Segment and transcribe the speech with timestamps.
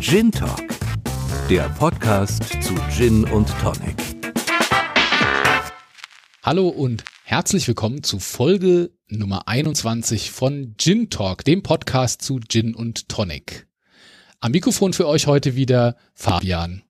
[0.00, 0.62] Gin Talk,
[1.50, 3.96] der Podcast zu Gin und Tonic.
[6.42, 12.74] Hallo und herzlich willkommen zu Folge Nummer 21 von Gin Talk, dem Podcast zu Gin
[12.74, 13.66] und Tonic.
[14.40, 16.82] Am Mikrofon für euch heute wieder Fabian.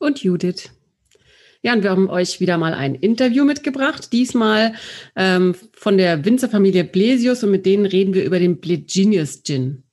[0.00, 0.70] Und Judith.
[1.62, 4.74] Ja, und wir haben euch wieder mal ein Interview mitgebracht, diesmal
[5.14, 9.84] ähm, von der Winzerfamilie Blesius und mit denen reden wir über den Blegenius Gin.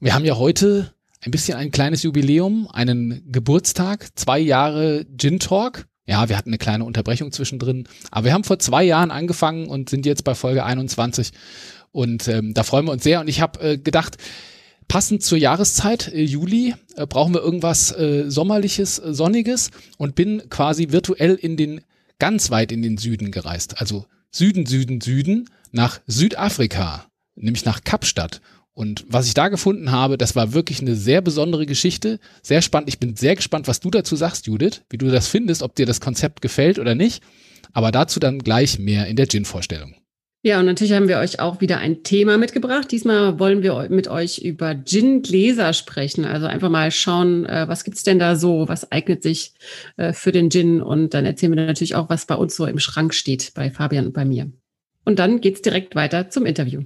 [0.00, 5.86] Wir haben ja heute ein bisschen ein kleines Jubiläum, einen Geburtstag, zwei Jahre Gin Talk.
[6.04, 9.88] Ja, wir hatten eine kleine Unterbrechung zwischendrin, aber wir haben vor zwei Jahren angefangen und
[9.88, 11.30] sind jetzt bei Folge 21
[11.92, 14.16] und ähm, da freuen wir uns sehr und ich habe äh, gedacht,
[14.88, 20.42] passend zur Jahreszeit, äh, Juli, äh, brauchen wir irgendwas äh, sommerliches, äh, sonniges und bin
[20.50, 21.82] quasi virtuell in den,
[22.18, 23.80] ganz weit in den Süden gereist.
[23.80, 28.40] Also Süden, Süden, Süden nach Südafrika, nämlich nach Kapstadt.
[28.74, 32.88] Und was ich da gefunden habe, das war wirklich eine sehr besondere Geschichte, sehr spannend.
[32.88, 35.84] Ich bin sehr gespannt, was du dazu sagst, Judith, wie du das findest, ob dir
[35.84, 37.22] das Konzept gefällt oder nicht.
[37.74, 39.94] Aber dazu dann gleich mehr in der Gin-Vorstellung.
[40.44, 42.90] Ja, und natürlich haben wir euch auch wieder ein Thema mitgebracht.
[42.90, 46.24] Diesmal wollen wir mit euch über Gin-Gläser sprechen.
[46.24, 49.54] Also einfach mal schauen, äh, was gibt's denn da so, was eignet sich
[49.96, 50.82] äh, für den Gin.
[50.82, 54.06] Und dann erzählen wir natürlich auch, was bei uns so im Schrank steht, bei Fabian
[54.06, 54.50] und bei mir.
[55.04, 56.82] Und dann geht's direkt weiter zum Interview.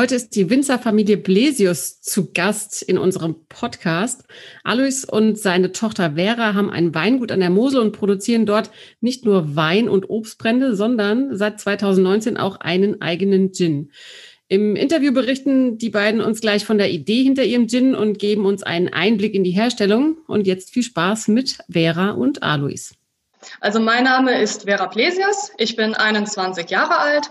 [0.00, 4.24] Heute ist die Winzerfamilie Blesius zu Gast in unserem Podcast.
[4.64, 8.70] Alois und seine Tochter Vera haben ein Weingut an der Mosel und produzieren dort
[9.02, 13.92] nicht nur Wein und Obstbrände, sondern seit 2019 auch einen eigenen Gin.
[14.48, 18.46] Im Interview berichten die beiden uns gleich von der Idee hinter ihrem Gin und geben
[18.46, 20.16] uns einen Einblick in die Herstellung.
[20.26, 22.94] Und jetzt viel Spaß mit Vera und Alois.
[23.60, 25.52] Also mein Name ist Vera Plesias.
[25.58, 27.30] Ich bin 21 Jahre alt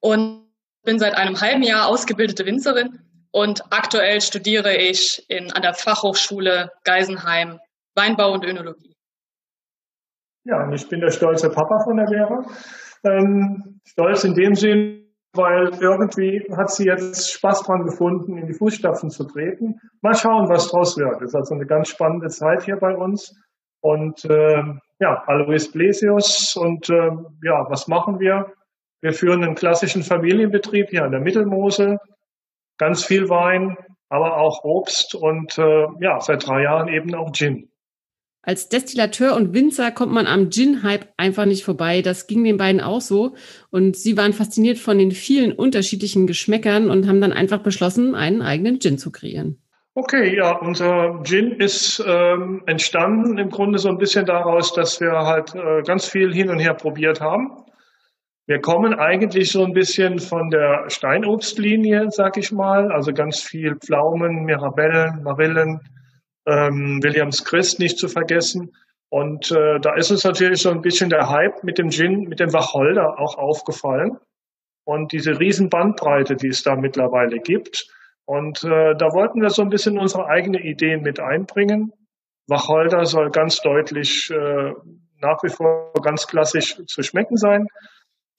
[0.00, 0.41] und
[0.84, 2.98] bin seit einem halben Jahr ausgebildete Winzerin
[3.30, 7.58] und aktuell studiere ich in, an der Fachhochschule Geisenheim
[7.94, 8.94] Weinbau und Önologie.
[10.44, 12.44] Ja, und ich bin der stolze Papa von der Vera.
[13.04, 18.54] Ähm, stolz in dem Sinn, weil irgendwie hat sie jetzt Spaß dran gefunden, in die
[18.54, 19.80] Fußstapfen zu treten.
[20.00, 21.20] Mal schauen, was draus wird.
[21.20, 23.32] Das ist also eine ganz spannende Zeit hier bei uns.
[23.80, 24.62] Und äh,
[25.00, 26.56] ja, Alois Blesius.
[26.56, 27.10] Und äh,
[27.42, 28.52] ja, was machen wir?
[29.02, 31.98] Wir führen einen klassischen Familienbetrieb hier an der Mittelmosel,
[32.78, 33.76] ganz viel Wein,
[34.08, 37.68] aber auch Obst und äh, ja, seit drei Jahren eben auch Gin.
[38.44, 42.02] Als Destillateur und Winzer kommt man am Gin-Hype einfach nicht vorbei.
[42.02, 43.34] Das ging den beiden auch so.
[43.70, 48.42] Und sie waren fasziniert von den vielen unterschiedlichen Geschmäckern und haben dann einfach beschlossen, einen
[48.42, 49.62] eigenen Gin zu kreieren.
[49.94, 55.12] Okay, ja, unser Gin ist ähm, entstanden im Grunde so ein bisschen daraus, dass wir
[55.12, 57.62] halt äh, ganz viel hin und her probiert haben.
[58.46, 63.76] Wir kommen eigentlich so ein bisschen von der Steinobstlinie, sag ich mal, also ganz viel
[63.76, 65.80] Pflaumen, Mirabellen, Marillen,
[66.46, 68.72] ähm, Williams Christ nicht zu vergessen.
[69.10, 72.40] Und äh, da ist uns natürlich so ein bisschen der Hype mit dem Gin, mit
[72.40, 74.18] dem Wacholder auch aufgefallen.
[74.84, 77.86] Und diese riesen Bandbreite, die es da mittlerweile gibt.
[78.24, 81.92] Und äh, da wollten wir so ein bisschen unsere eigenen Ideen mit einbringen.
[82.48, 84.72] Wacholder soll ganz deutlich äh,
[85.20, 87.68] nach wie vor ganz klassisch zu schmecken sein.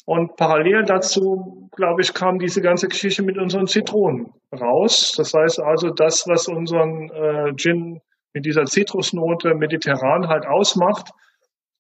[0.06, 5.14] Und parallel dazu, glaube ich, kam diese ganze Geschichte mit unseren Zitronen raus.
[5.16, 8.02] Das heißt also, das, was unseren äh, Gin
[8.34, 11.12] mit dieser Zitrusnote mediterran halt ausmacht,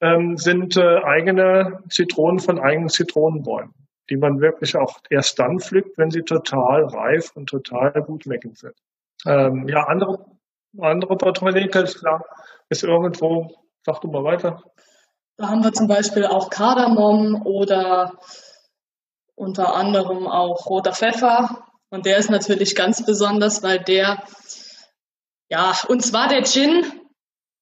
[0.01, 3.73] ähm, sind äh, eigene Zitronen von eigenen Zitronenbäumen,
[4.09, 8.57] die man wirklich auch erst dann pflückt, wenn sie total reif und total gut schmeckend
[8.57, 8.75] sind.
[9.25, 10.25] Ähm, ja, andere,
[10.79, 12.23] andere Portfolio, ist klar,
[12.69, 13.51] ist irgendwo,
[13.85, 14.61] sag du mal weiter.
[15.37, 18.19] Da haben wir zum Beispiel auch Kardamom oder
[19.35, 21.65] unter anderem auch roter Pfeffer.
[21.89, 24.23] Und der ist natürlich ganz besonders, weil der,
[25.49, 26.83] ja, uns war der Gin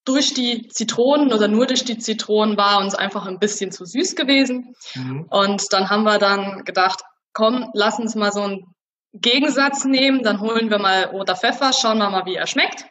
[0.06, 4.16] durch die Zitronen oder nur durch die Zitronen war uns einfach ein bisschen zu süß
[4.16, 4.76] gewesen.
[4.96, 5.28] Mhm.
[5.30, 7.02] Und dann haben wir dann gedacht,
[7.34, 8.66] komm, lass uns mal so einen
[9.14, 12.86] Gegensatz nehmen, dann holen wir mal roter Pfeffer, schauen wir mal, wie er schmeckt.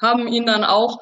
[0.00, 0.98] Haben ihn dann auch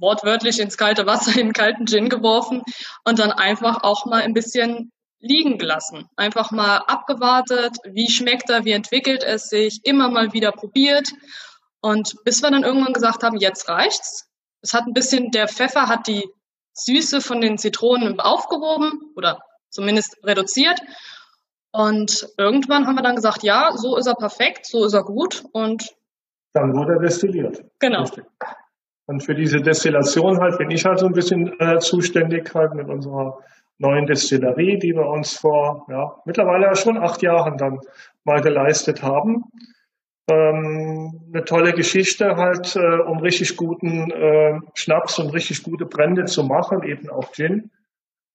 [0.00, 2.62] wortwörtlich ins kalte Wasser, in den kalten Gin geworfen
[3.04, 6.08] und dann einfach auch mal ein bisschen liegen gelassen.
[6.16, 11.08] Einfach mal abgewartet, wie schmeckt er, wie entwickelt es sich, immer mal wieder probiert.
[11.80, 14.28] Und bis wir dann irgendwann gesagt haben, jetzt reicht's.
[14.62, 16.28] Es hat ein bisschen, der Pfeffer hat die
[16.74, 19.40] Süße von den Zitronen aufgehoben oder
[19.70, 20.80] zumindest reduziert.
[21.72, 25.44] Und irgendwann haben wir dann gesagt, ja, so ist er perfekt, so ist er gut
[25.52, 25.94] und
[26.54, 27.62] dann wurde er destilliert.
[27.78, 28.02] Genau.
[28.02, 28.24] Richtig.
[29.08, 32.88] Und für diese Destillation halt bin ich halt so ein bisschen äh, zuständig halt mit
[32.88, 33.38] unserer
[33.78, 37.80] neuen Destillerie, die wir uns vor ja, mittlerweile schon acht Jahren dann
[38.24, 39.44] mal geleistet haben.
[40.30, 46.26] Ähm, eine tolle Geschichte halt, äh, um richtig guten äh, Schnaps und richtig gute Brände
[46.26, 47.70] zu machen, eben auch Gin,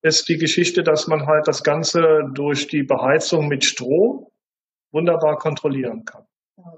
[0.02, 2.02] ist die Geschichte, dass man halt das Ganze
[2.34, 4.25] durch die Beheizung mit Strom
[4.92, 6.24] wunderbar kontrollieren kann.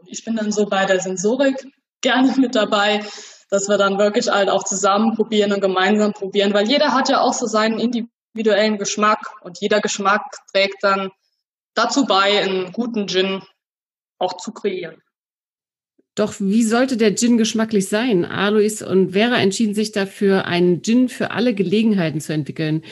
[0.07, 1.65] Ich bin dann so bei der Sensorik
[2.01, 3.01] gerne mit dabei,
[3.49, 7.21] dass wir dann wirklich halt auch zusammen probieren und gemeinsam probieren, weil jeder hat ja
[7.21, 11.11] auch so seinen individuellen Geschmack und jeder Geschmack trägt dann
[11.73, 13.41] dazu bei, einen guten Gin
[14.17, 15.01] auch zu kreieren.
[16.15, 18.23] Doch wie sollte der Gin geschmacklich sein?
[18.23, 22.83] Alois und Vera entschieden sich dafür, einen Gin für alle Gelegenheiten zu entwickeln.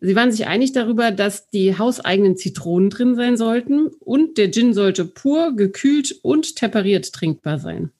[0.00, 4.72] Sie waren sich einig darüber, dass die hauseigenen Zitronen drin sein sollten und der Gin
[4.72, 7.90] sollte pur, gekühlt und temperiert trinkbar sein.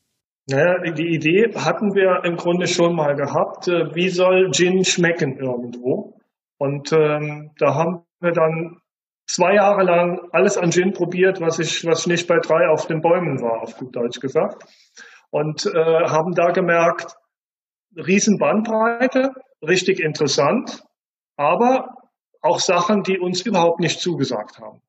[0.47, 3.69] Naja, die Idee hatten wir im Grunde schon mal gehabt.
[3.69, 6.21] Äh, wie soll Gin schmecken irgendwo?
[6.59, 8.81] Und ähm, da haben wir dann
[9.27, 13.01] zwei Jahre lang alles an Gin probiert, was ich, was nicht bei drei auf den
[13.01, 14.65] Bäumen war, auf gut Deutsch gesagt.
[15.31, 17.17] Und äh, haben da gemerkt,
[17.97, 19.33] riesen Bandbreite,
[19.63, 20.85] richtig interessant,
[21.37, 21.89] aber
[22.43, 24.83] auch Sachen, die uns überhaupt nicht zugesagt haben.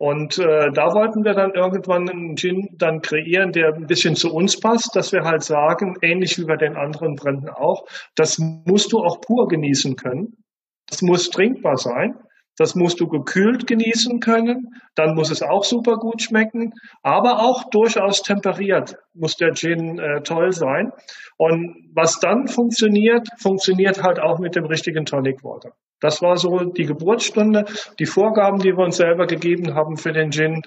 [0.00, 4.32] Und äh, da wollten wir dann irgendwann einen Gin dann kreieren, der ein bisschen zu
[4.32, 8.94] uns passt, dass wir halt sagen, ähnlich wie bei den anderen Bränden auch, das musst
[8.94, 10.42] du auch pur genießen können.
[10.88, 12.18] Das muss trinkbar sein.
[12.60, 14.74] Das musst du gekühlt genießen können.
[14.94, 20.20] Dann muss es auch super gut schmecken, aber auch durchaus temperiert muss der Gin äh,
[20.20, 20.92] toll sein.
[21.38, 25.70] Und was dann funktioniert, funktioniert halt auch mit dem richtigen Tonic Water.
[26.00, 27.64] Das war so die Geburtsstunde,
[27.98, 30.60] die Vorgaben, die wir uns selber gegeben haben für den Gin.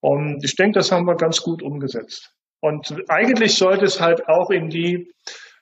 [0.00, 2.34] Und ich denke, das haben wir ganz gut umgesetzt.
[2.60, 5.12] Und eigentlich sollte es halt auch in die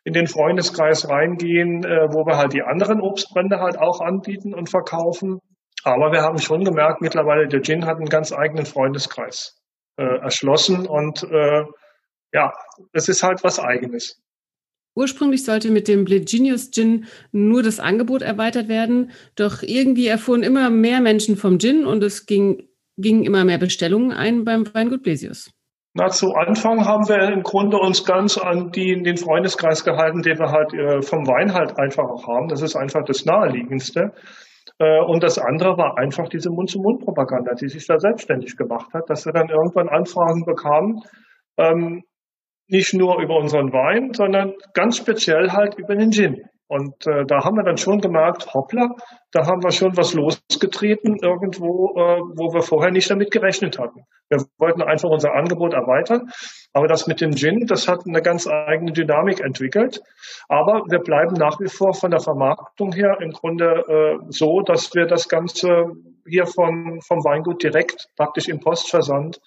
[0.03, 4.71] in den Freundeskreis reingehen, äh, wo wir halt die anderen Obstbrände halt auch anbieten und
[4.71, 5.41] verkaufen.
[5.85, 9.61] Aber wir haben schon gemerkt, mittlerweile der Gin hat einen ganz eigenen Freundeskreis
[9.97, 11.65] äh, erschlossen und äh,
[12.33, 12.53] ja,
[12.93, 14.21] es ist halt was Eigenes.
[14.97, 20.71] Ursprünglich sollte mit dem Genius Gin nur das Angebot erweitert werden, doch irgendwie erfuhren immer
[20.71, 25.51] mehr Menschen vom Gin und es ging, gingen immer mehr Bestellungen ein beim Weingut Blesius.
[25.95, 30.39] Na, zu Anfang haben wir im Grunde uns ganz an die, den Freundeskreis gehalten, den
[30.39, 32.49] wir halt äh, vom Wein halt einfach auch haben.
[32.49, 34.13] Das ist einfach das Naheliegendste.
[34.79, 39.27] Äh, und das andere war einfach diese Mund-zu-Mund-Propaganda, die sich da selbstständig gemacht hat, dass
[39.27, 41.03] wir dann irgendwann Anfragen bekamen,
[41.57, 42.03] ähm,
[42.67, 46.43] nicht nur über unseren Wein, sondern ganz speziell halt über den Gin.
[46.67, 48.89] Und äh, da haben wir dann schon gemerkt, hoppla,
[49.33, 54.05] da haben wir schon was losgetreten irgendwo, äh, wo wir vorher nicht damit gerechnet hatten.
[54.31, 56.31] Wir wollten einfach unser Angebot erweitern,
[56.73, 60.01] aber das mit dem Gin, das hat eine ganz eigene Dynamik entwickelt.
[60.49, 64.95] Aber wir bleiben nach wie vor von der Vermarktung her im Grunde äh, so, dass
[64.95, 65.93] wir das Ganze
[66.27, 69.39] hier von, vom Weingut direkt praktisch im Postversand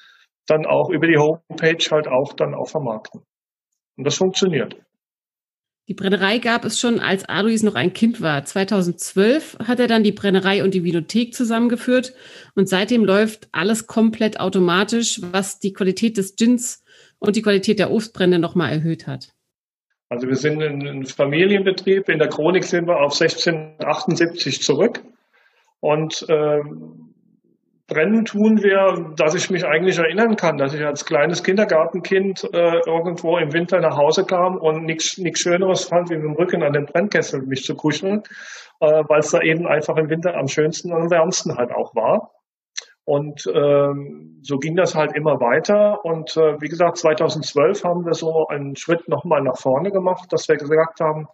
[0.46, 3.24] dann auch über die Homepage halt auch dann auch vermarkten.
[3.98, 4.76] Und das funktioniert.
[5.88, 8.44] Die Brennerei gab es schon, als Alois noch ein Kind war.
[8.44, 12.14] 2012 hat er dann die Brennerei und die Vinothek zusammengeführt
[12.56, 16.84] und seitdem läuft alles komplett automatisch, was die Qualität des Gins
[17.20, 19.34] und die Qualität der Obstbrände nochmal erhöht hat.
[20.10, 22.10] Also wir sind ein Familienbetrieb.
[22.10, 25.04] In der Chronik sind wir auf 1678 zurück.
[25.80, 27.07] Und ähm,
[27.88, 32.80] brennen tun wir, dass ich mich eigentlich erinnern kann, dass ich als kleines Kindergartenkind äh,
[32.86, 36.74] irgendwo im Winter nach Hause kam und nichts Schöneres fand, wie mit dem Rücken an
[36.74, 38.24] den Brennkessel mich zu kuscheln,
[38.82, 41.96] äh, weil es da eben einfach im Winter am schönsten und am wärmsten halt auch
[41.96, 42.32] war.
[43.06, 46.04] Und ähm, so ging das halt immer weiter.
[46.04, 50.50] Und äh, wie gesagt, 2012 haben wir so einen Schritt nochmal nach vorne gemacht, dass
[50.50, 51.30] wir gesagt haben,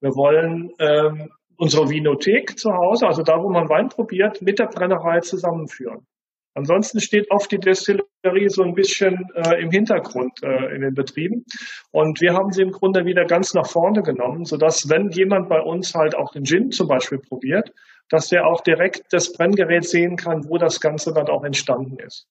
[0.00, 4.66] wir wollen ähm, unsere Vinothek zu Hause, also da, wo man Wein probiert, mit der
[4.66, 6.06] Brennerei zusammenführen.
[6.54, 11.44] Ansonsten steht oft die Destillerie so ein bisschen äh, im Hintergrund äh, in den Betrieben.
[11.92, 15.60] Und wir haben sie im Grunde wieder ganz nach vorne genommen, sodass wenn jemand bei
[15.60, 17.72] uns halt auch den Gin zum Beispiel probiert,
[18.08, 22.26] dass der auch direkt das Brenngerät sehen kann, wo das Ganze dann auch entstanden ist.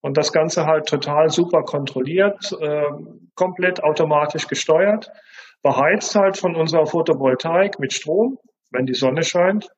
[0.00, 2.82] Und das Ganze halt total super kontrolliert, äh,
[3.34, 5.10] komplett automatisch gesteuert
[5.64, 8.38] beheizt halt von unserer Photovoltaik mit Strom,
[8.70, 9.68] wenn die Sonne scheint.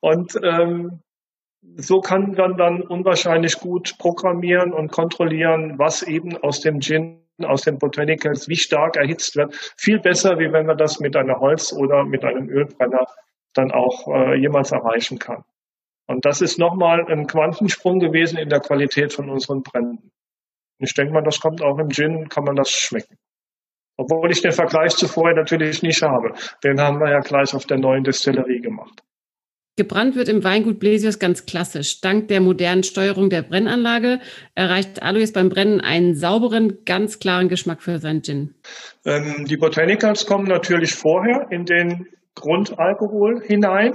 [0.00, 1.00] Und ähm,
[1.76, 7.62] so kann man dann unwahrscheinlich gut programmieren und kontrollieren, was eben aus dem Gin, aus
[7.62, 9.54] den Botanicals, wie stark erhitzt wird.
[9.76, 13.06] Viel besser, wie wenn man das mit einer Holz- oder mit einem Ölbrenner
[13.54, 15.44] dann auch äh, jemals erreichen kann.
[16.06, 20.10] Und das ist nochmal ein Quantensprung gewesen in der Qualität von unseren Bränden.
[20.78, 23.16] Ich denke mal, das kommt auch im Gin, kann man das schmecken.
[23.96, 26.32] Obwohl ich den Vergleich zu vorher natürlich nicht habe.
[26.62, 29.02] Den haben wir ja gleich auf der neuen Destillerie gemacht.
[29.76, 32.00] Gebrannt wird im Weingut Blesius ganz klassisch.
[32.00, 34.20] Dank der modernen Steuerung der Brennanlage
[34.54, 38.54] erreicht Alois beim Brennen einen sauberen, ganz klaren Geschmack für seinen Gin.
[39.04, 43.94] Ähm, die Botanicals kommen natürlich vorher in den Grundalkohol hinein.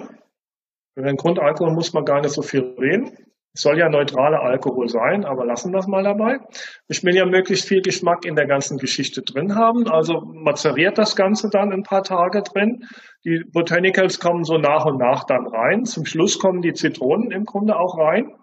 [0.96, 3.12] Über den Grundalkohol muss man gar nicht so viel reden.
[3.54, 6.40] Es soll ja neutraler Alkohol sein, aber lassen wir es mal dabei.
[6.88, 11.16] Ich will ja möglichst viel Geschmack in der ganzen Geschichte drin haben, also mazeriert das
[11.16, 12.86] Ganze dann ein paar Tage drin.
[13.26, 15.86] Die Botanicals kommen so nach und nach dann rein.
[15.86, 18.34] Zum Schluss kommen die Zitronen im Grunde auch rein.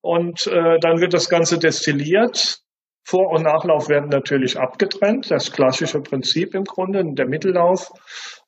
[0.00, 2.63] Und äh, dann wird das Ganze destilliert.
[3.04, 5.30] Vor- und Nachlauf werden natürlich abgetrennt.
[5.30, 7.92] Das klassische Prinzip im Grunde, der Mittellauf.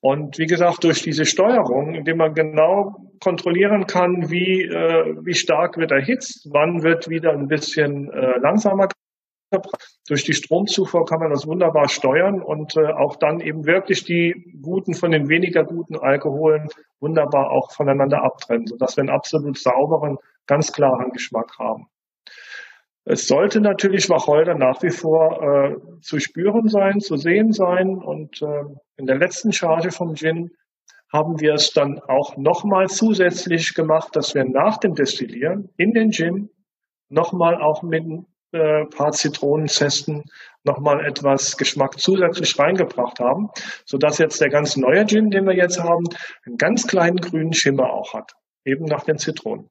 [0.01, 5.77] Und wie gesagt, durch diese Steuerung, indem man genau kontrollieren kann, wie, äh, wie stark
[5.77, 8.89] wird erhitzt, wann wird wieder ein bisschen äh, langsamer
[10.09, 14.59] durch die Stromzufuhr kann man das wunderbar steuern und äh, auch dann eben wirklich die
[14.61, 16.69] guten von den weniger guten Alkoholen
[17.01, 21.89] wunderbar auch voneinander abtrennen, sodass wir einen absolut sauberen, ganz klaren Geschmack haben.
[23.09, 27.99] Es sollte natürlich Wacholder nach wie vor äh, zu spüren sein, zu sehen sein.
[27.99, 28.65] Und äh,
[28.97, 30.51] in der letzten Charge vom Gin
[31.13, 36.11] haben wir es dann auch nochmal zusätzlich gemacht, dass wir nach dem Destillieren in den
[36.11, 36.51] Gin
[37.09, 40.25] nochmal auch mit ein äh, paar Zitronenzesten
[40.65, 43.51] nochmal etwas Geschmack zusätzlich reingebracht haben,
[43.85, 46.07] sodass jetzt der ganz neue Gin, den wir jetzt haben,
[46.45, 48.33] einen ganz kleinen grünen Schimmer auch hat,
[48.65, 49.71] eben nach den Zitronen.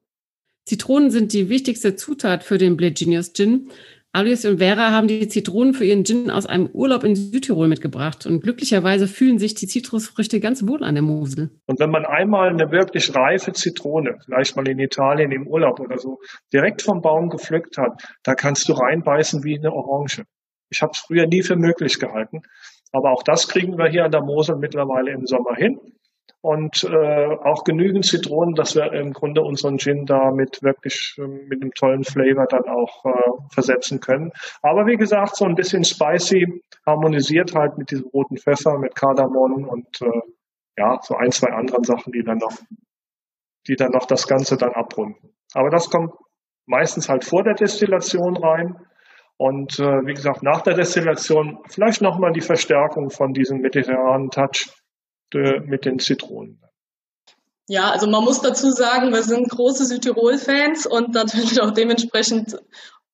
[0.66, 3.70] Zitronen sind die wichtigste Zutat für den Bleginius Gin.
[4.10, 8.26] Alois und Vera haben die Zitronen für ihren Gin aus einem Urlaub in Südtirol mitgebracht.
[8.26, 11.50] Und glücklicherweise fühlen sich die Zitrusfrüchte ganz wohl an der Mosel.
[11.66, 15.98] Und wenn man einmal eine wirklich reife Zitrone, vielleicht mal in Italien im Urlaub oder
[15.98, 16.18] so,
[16.52, 20.24] direkt vom Baum gepflückt hat, da kannst du reinbeißen wie eine Orange.
[20.68, 22.42] Ich habe es früher nie für möglich gehalten.
[22.90, 25.78] Aber auch das kriegen wir hier an der Mosel mittlerweile im Sommer hin
[26.40, 31.26] und äh, auch genügend Zitronen, dass wir im Grunde unseren Gin da mit wirklich äh,
[31.26, 34.30] mit einem tollen Flavor dann auch äh, versetzen können.
[34.62, 39.66] Aber wie gesagt, so ein bisschen spicy harmonisiert halt mit diesem roten Pfeffer, mit Kardamom
[39.68, 40.20] und äh,
[40.78, 42.56] ja, so ein, zwei anderen Sachen, die dann noch,
[43.66, 45.34] die dann noch das Ganze dann abrunden.
[45.54, 46.12] Aber das kommt
[46.66, 48.76] meistens halt vor der Destillation rein.
[49.38, 54.70] Und äh, wie gesagt, nach der Destillation vielleicht nochmal die Verstärkung von diesem mediterranen Touch
[55.34, 56.60] mit den Zitronen.
[57.68, 62.56] Ja, also man muss dazu sagen, wir sind große Südtirol-Fans und natürlich auch dementsprechend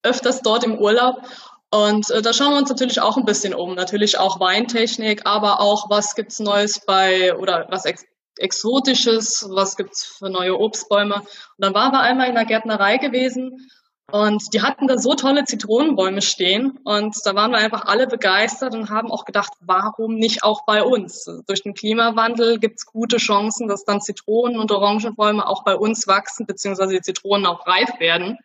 [0.02, 1.23] öfters dort im Urlaub.
[1.71, 3.75] Und äh, da schauen wir uns natürlich auch ein bisschen um.
[3.75, 8.04] Natürlich auch Weintechnik, aber auch, was gibt's Neues bei oder was Ex
[8.38, 11.16] Exotisches, was gibt's für neue Obstbäume.
[11.16, 11.26] Und
[11.59, 13.71] dann waren wir einmal in der Gärtnerei gewesen
[14.12, 18.75] und die hatten da so tolle Zitronenbäume stehen und da waren wir einfach alle begeistert
[18.75, 21.25] und haben auch gedacht, warum nicht auch bei uns?
[21.47, 26.07] Durch den Klimawandel gibt es gute Chancen, dass dann Zitronen und Orangenbäume auch bei uns
[26.07, 28.37] wachsen, beziehungsweise die Zitronen auch reif werden.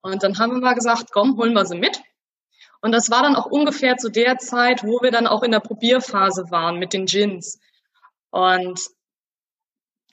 [0.00, 2.00] Und dann haben wir mal gesagt, komm, holen wir sie mit.
[2.80, 5.60] Und das war dann auch ungefähr zu der Zeit, wo wir dann auch in der
[5.60, 7.60] Probierphase waren mit den Gins.
[8.30, 8.80] Und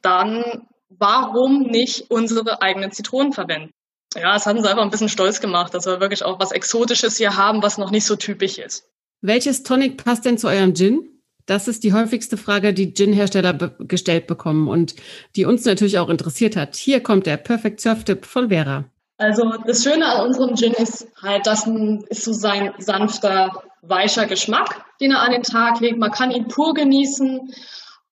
[0.03, 3.73] dann, warum nicht unsere eigenen Zitronen verwenden?
[4.15, 7.17] Ja, es hat uns einfach ein bisschen stolz gemacht, dass wir wirklich auch was Exotisches
[7.17, 8.89] hier haben, was noch nicht so typisch ist.
[9.21, 11.09] Welches Tonic passt denn zu eurem Gin?
[11.45, 14.95] Das ist die häufigste Frage, die Gin-Hersteller be gestellt bekommen und
[15.35, 16.75] die uns natürlich auch interessiert hat.
[16.75, 18.85] Hier kommt der Perfect Surf-Tipp von Vera.
[19.17, 21.67] Also das Schöne an unserem Gin ist halt, dass
[22.09, 25.97] ist so sein sanfter, weicher Geschmack, den er an den Tag legt.
[25.97, 27.53] Man kann ihn pur genießen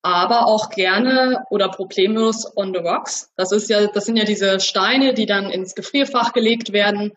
[0.04, 3.32] aber auch gerne oder problemlos on the rocks.
[3.38, 7.14] Das ist ja, das sind ja diese Steine, die dann ins Gefrierfach gelegt werden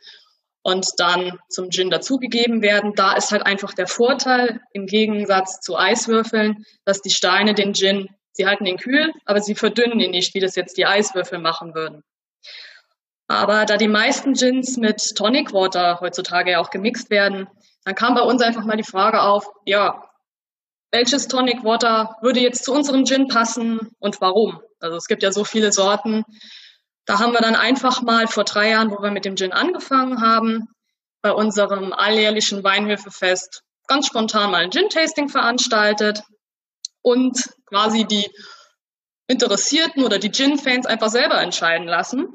[0.62, 2.94] und dann zum Gin dazugegeben werden.
[2.94, 8.08] Da ist halt einfach der Vorteil im Gegensatz zu Eiswürfeln, dass die Steine den Gin,
[8.30, 11.74] sie halten den kühl, aber sie verdünnen ihn nicht, wie das jetzt die Eiswürfel machen
[11.74, 12.04] würden.
[13.26, 17.48] Aber da die meisten Gins mit Tonic Water heutzutage ja auch gemixt werden,
[17.84, 20.05] dann kam bei uns einfach mal die Frage auf, ja,
[20.92, 24.60] welches Tonic Water würde jetzt zu unserem Gin passen und warum.
[24.80, 26.24] Also es gibt ja so viele Sorten.
[27.04, 30.20] Da haben wir dann einfach mal vor drei Jahren, wo wir mit dem Gin angefangen
[30.20, 30.68] haben,
[31.22, 36.22] bei unserem alljährlichen Weinhöfefest ganz spontan mal ein Gin-Tasting veranstaltet
[37.02, 38.28] und quasi die
[39.28, 42.28] Interessierten oder die Gin-Fans einfach selber entscheiden lassen.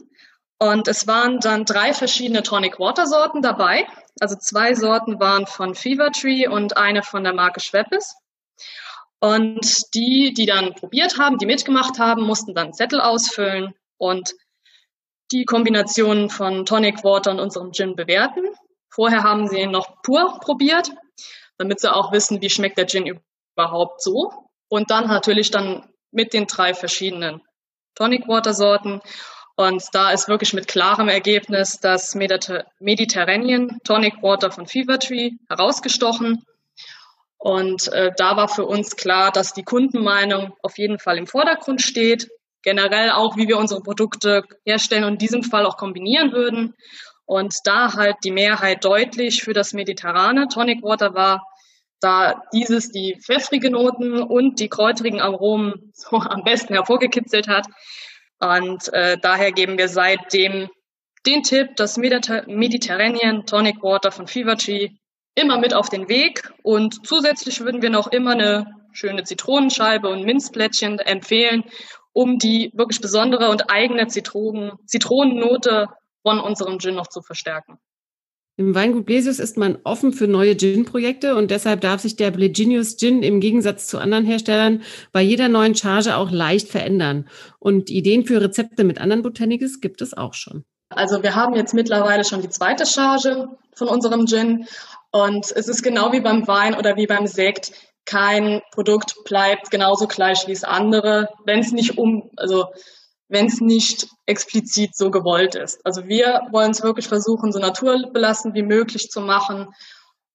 [0.60, 3.88] Und es waren dann drei verschiedene Tonic Water Sorten dabei.
[4.20, 8.16] Also zwei Sorten waren von Fever Tree und eine von der Marke Schweppes.
[9.20, 14.34] Und die, die dann probiert haben, die mitgemacht haben, mussten dann Zettel ausfüllen und
[15.32, 18.44] die Kombination von Tonic Water und unserem Gin bewerten.
[18.90, 20.92] Vorher haben sie ihn noch pur probiert,
[21.58, 23.22] damit sie auch wissen, wie schmeckt der Gin
[23.56, 24.32] überhaupt so.
[24.68, 27.42] Und dann natürlich dann mit den drei verschiedenen
[27.96, 29.02] Tonic Water Sorten.
[29.56, 35.32] Und da ist wirklich mit klarem Ergebnis das Mediter Mediterranean Tonic Water von Fever Tree
[35.50, 36.44] herausgestochen.
[37.44, 41.82] Und äh, da war für uns klar, dass die Kundenmeinung auf jeden Fall im Vordergrund
[41.82, 42.30] steht.
[42.62, 46.76] Generell auch, wie wir unsere Produkte herstellen und in diesem Fall auch kombinieren würden.
[47.26, 51.48] Und da halt die Mehrheit deutlich für das mediterrane Tonic Water war,
[52.00, 57.66] da dieses die pfeffrige Noten und die kräuterigen Aromen so am besten hervorgekitzelt hat.
[58.38, 60.70] Und äh, daher geben wir seitdem
[61.26, 64.90] den Tipp, das Mediter Mediterranean Tonic Water von Fever Tree
[65.36, 66.52] immer mit auf den Weg.
[66.64, 71.64] Und zusätzlich würden wir noch immer eine schöne Zitronenscheibe und Minzplättchen empfehlen,
[72.14, 75.88] um die wirklich besondere und eigene Zitronen, Zitronennote
[76.24, 77.78] von unserem Gin noch zu verstärken.
[78.58, 82.98] Im Weingut Blesius ist man offen für neue Gin-Projekte und deshalb darf sich der Bleginius
[82.98, 84.84] Gin im Gegensatz zu anderen Herstellern
[85.14, 87.28] bei jeder neuen Charge auch leicht verändern.
[87.60, 90.66] Und Ideen für Rezepte mit anderen Botanicals gibt es auch schon.
[90.90, 94.68] Also wir haben jetzt mittlerweile schon die zweite Charge von unserem Gin
[95.12, 97.72] und es ist genau wie beim Wein oder wie beim Sekt.
[98.06, 102.68] Kein Produkt bleibt genauso gleich wie das andere, wenn es nicht um, also
[103.28, 105.86] wenn es nicht explizit so gewollt ist.
[105.86, 109.74] Also wir wollen es wirklich versuchen, so naturbelassen wie möglich zu machen.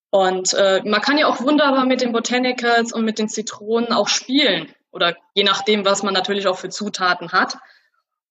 [0.09, 4.07] Und äh, man kann ja auch wunderbar mit den Botanicals und mit den Zitronen auch
[4.07, 4.73] spielen.
[4.91, 7.57] Oder je nachdem, was man natürlich auch für Zutaten hat.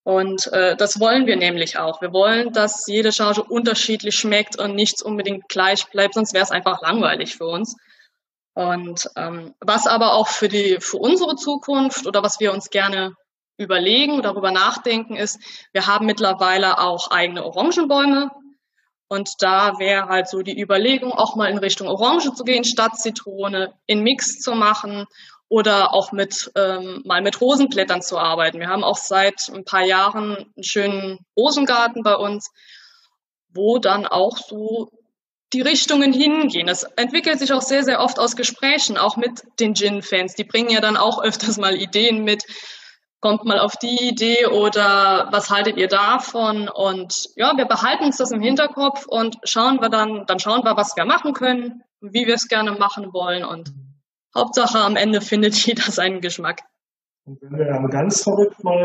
[0.07, 1.99] Und äh, das wollen wir nämlich auch.
[1.99, 6.49] Wir wollen, dass jede Charge unterschiedlich schmeckt und nichts unbedingt gleich bleibt, sonst wäre es
[6.49, 7.75] einfach langweilig für uns.
[8.53, 13.15] Und ähm, was aber auch für die für unsere Zukunft oder was wir uns gerne
[13.57, 15.41] überlegen oder darüber nachdenken ist,
[15.73, 18.31] wir haben mittlerweile auch eigene Orangenbäume.
[19.09, 22.95] Und da wäre halt so die Überlegung, auch mal in Richtung Orange zu gehen, statt
[22.95, 25.05] Zitrone, in Mix zu machen
[25.49, 28.59] oder auch mit ähm, mal mit Rosenblättern zu arbeiten.
[28.59, 32.49] Wir haben auch seit ein paar Jahren einen schönen Rosengarten bei uns,
[33.53, 34.89] wo dann auch so
[35.53, 36.67] die Richtungen hingehen.
[36.67, 40.35] Das entwickelt sich auch sehr, sehr oft aus Gesprächen, auch mit den Gin-Fans.
[40.35, 42.43] Die bringen ja dann auch öfters mal Ideen mit,
[43.21, 46.69] kommt mal auf die Idee oder was haltet ihr davon?
[46.69, 50.75] Und ja, wir behalten uns das im Hinterkopf und schauen wir dann, dann schauen wir,
[50.75, 53.71] was wir machen können, wie wir es gerne machen wollen und
[54.37, 56.61] Hauptsache am Ende findet jeder seinen Geschmack.
[57.25, 58.79] Und wenn wir dann ganz verrückt mal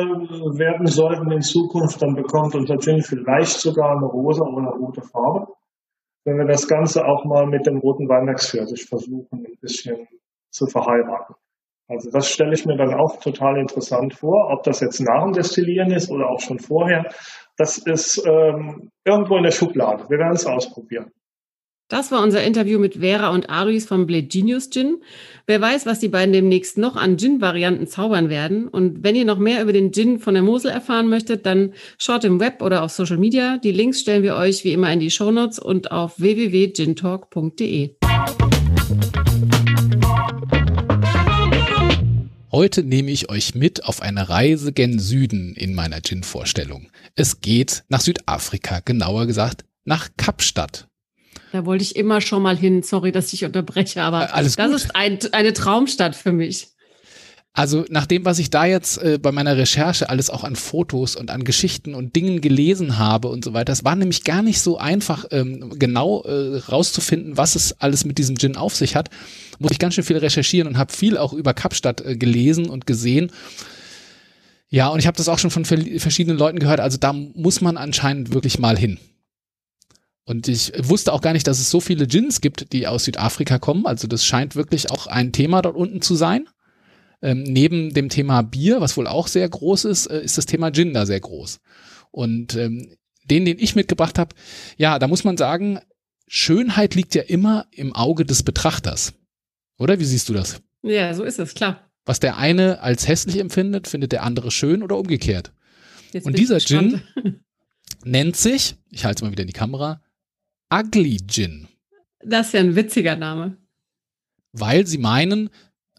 [0.58, 5.02] werden sollten in Zukunft, dann bekommt unser Gin vielleicht sogar eine rosa oder eine rote
[5.02, 5.52] Farbe.
[6.24, 10.08] Wenn wir das Ganze auch mal mit dem roten Weinbergspfirsich versuchen, ein bisschen
[10.50, 11.36] zu verheiraten.
[11.88, 15.32] Also das stelle ich mir dann auch total interessant vor, ob das jetzt nach dem
[15.32, 17.04] Destillieren ist oder auch schon vorher.
[17.56, 20.08] Das ist ähm, irgendwo in der Schublade.
[20.08, 21.12] Wir werden es ausprobieren.
[21.92, 25.02] Das war unser Interview mit Vera und Aris vom Blade Genius Gin.
[25.46, 28.66] Wer weiß, was die beiden demnächst noch an Gin-Varianten zaubern werden.
[28.66, 32.24] Und wenn ihr noch mehr über den Gin von der Mosel erfahren möchtet, dann schaut
[32.24, 33.58] im Web oder auf Social Media.
[33.58, 37.90] Die Links stellen wir euch wie immer in die Shownotes und auf www.gintalk.de.
[42.50, 46.88] Heute nehme ich euch mit auf eine Reise gen Süden in meiner Gin-Vorstellung.
[47.16, 50.88] Es geht nach Südafrika, genauer gesagt nach Kapstadt.
[51.52, 52.82] Da wollte ich immer schon mal hin.
[52.82, 54.76] Sorry, dass ich unterbreche, aber äh, Alles das gut.
[54.76, 56.68] ist ein, eine Traumstadt für mich.
[57.54, 61.16] Also nach dem, was ich da jetzt äh, bei meiner Recherche alles auch an Fotos
[61.16, 64.62] und an Geschichten und Dingen gelesen habe und so weiter, es war nämlich gar nicht
[64.62, 69.10] so einfach, ähm, genau äh, rauszufinden, was es alles mit diesem Gin auf sich hat.
[69.58, 72.86] Muss ich ganz schön viel recherchieren und habe viel auch über Kapstadt äh, gelesen und
[72.86, 73.30] gesehen.
[74.70, 76.80] Ja, und ich habe das auch schon von verschiedenen Leuten gehört.
[76.80, 78.98] Also da muss man anscheinend wirklich mal hin.
[80.24, 83.58] Und ich wusste auch gar nicht, dass es so viele Gins gibt, die aus Südafrika
[83.58, 83.86] kommen.
[83.86, 86.48] Also das scheint wirklich auch ein Thema dort unten zu sein.
[87.22, 90.72] Ähm, neben dem Thema Bier, was wohl auch sehr groß ist, äh, ist das Thema
[90.72, 91.60] Gin da sehr groß.
[92.10, 94.34] Und ähm, den, den ich mitgebracht habe,
[94.76, 95.78] ja, da muss man sagen,
[96.26, 99.14] Schönheit liegt ja immer im Auge des Betrachters.
[99.78, 100.60] Oder wie siehst du das?
[100.82, 101.90] Ja, so ist es, klar.
[102.04, 105.52] Was der eine als hässlich empfindet, findet der andere schön oder umgekehrt.
[106.12, 107.02] Jetzt Und dieser Gin
[108.04, 110.00] nennt sich, ich halte es mal wieder in die Kamera,
[110.72, 111.68] Ugly Gin.
[112.24, 113.58] Das ist ja ein witziger Name.
[114.52, 115.50] Weil sie meinen,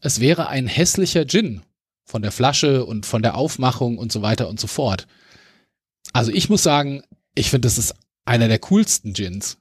[0.01, 1.62] es wäre ein hässlicher Gin
[2.05, 5.07] von der Flasche und von der Aufmachung und so weiter und so fort.
[6.12, 7.03] Also ich muss sagen,
[7.36, 7.93] ich finde, das ist
[8.25, 9.57] einer der coolsten Gins,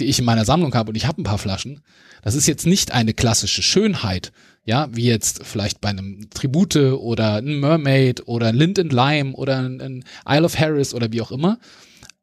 [0.00, 1.82] die ich in meiner Sammlung habe und ich habe ein paar Flaschen.
[2.22, 4.32] Das ist jetzt nicht eine klassische Schönheit,
[4.64, 9.32] ja, wie jetzt vielleicht bei einem Tribute oder ein Mermaid oder ein Lind and Lime
[9.34, 11.58] oder ein Isle of Harris oder wie auch immer.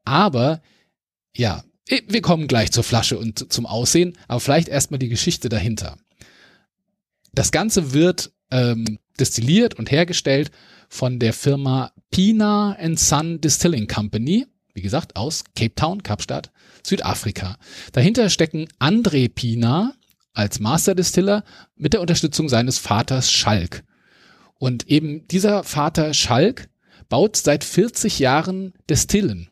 [0.03, 0.61] Aber
[1.35, 5.97] ja, wir kommen gleich zur Flasche und zum Aussehen, aber vielleicht erstmal die Geschichte dahinter.
[7.33, 10.51] Das Ganze wird ähm, destilliert und hergestellt
[10.87, 16.51] von der Firma Pina Son Distilling Company, wie gesagt, aus Cape Town, Kapstadt,
[16.85, 17.57] Südafrika.
[17.91, 19.93] Dahinter stecken André Pina
[20.33, 21.43] als Master Distiller
[21.75, 23.83] mit der Unterstützung seines Vaters Schalk.
[24.59, 26.69] Und eben dieser Vater Schalk
[27.09, 29.49] baut seit 40 Jahren Destillen.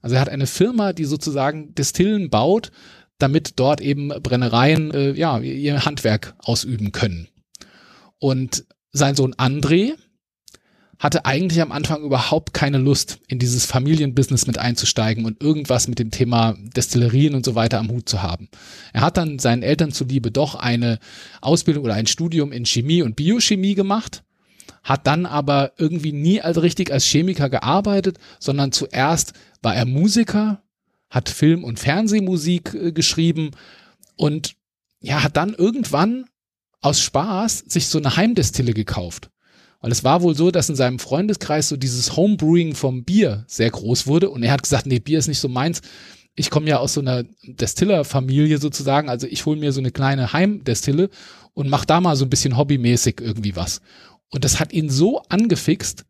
[0.00, 2.70] Also er hat eine Firma, die sozusagen Destillen baut,
[3.18, 7.28] damit dort eben Brennereien äh, ja ihr Handwerk ausüben können.
[8.18, 9.94] Und sein Sohn André
[11.00, 15.98] hatte eigentlich am Anfang überhaupt keine Lust, in dieses Familienbusiness mit einzusteigen und irgendwas mit
[15.98, 18.50] dem Thema Destillerien und so weiter am Hut zu haben.
[18.92, 20.98] Er hat dann seinen Eltern zuliebe doch eine
[21.40, 24.22] Ausbildung oder ein Studium in Chemie und Biochemie gemacht,
[24.82, 30.62] hat dann aber irgendwie nie als richtig als Chemiker gearbeitet, sondern zuerst war er Musiker,
[31.10, 33.50] hat Film- und Fernsehmusik äh, geschrieben
[34.16, 34.54] und
[35.00, 36.26] ja, hat dann irgendwann
[36.80, 39.30] aus Spaß sich so eine Heimdestille gekauft.
[39.80, 43.70] Weil es war wohl so, dass in seinem Freundeskreis so dieses Homebrewing vom Bier sehr
[43.70, 45.80] groß wurde und er hat gesagt, nee, Bier ist nicht so meins.
[46.34, 50.32] Ich komme ja aus so einer Destiller-Familie sozusagen, also ich hole mir so eine kleine
[50.32, 51.10] Heimdestille
[51.54, 53.80] und mach da mal so ein bisschen hobbymäßig irgendwie was.
[54.30, 56.04] Und das hat ihn so angefixt,